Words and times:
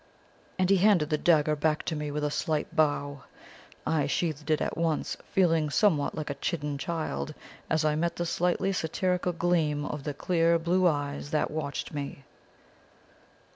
"And 0.57 0.71
he 0.71 0.77
handed 0.77 1.11
the 1.11 1.17
dagger 1.19 1.55
back 1.55 1.83
to 1.83 1.95
me 1.95 2.09
with 2.09 2.23
a 2.23 2.31
slight 2.31 2.75
bow. 2.75 3.25
I 3.85 4.07
sheathed 4.07 4.49
it 4.49 4.59
at 4.59 4.75
once, 4.75 5.15
feeling 5.31 5.69
somewhat 5.69 6.15
like 6.15 6.31
a 6.31 6.41
chidden 6.41 6.79
child, 6.79 7.35
as 7.69 7.85
I 7.85 7.95
met 7.95 8.15
the 8.15 8.25
slightly 8.25 8.73
satirical 8.73 9.31
gleam 9.31 9.85
of 9.85 10.03
the 10.03 10.15
clear 10.15 10.57
blue 10.57 10.87
eyes 10.87 11.29
that 11.29 11.51
watched 11.51 11.93
me. 11.93 12.23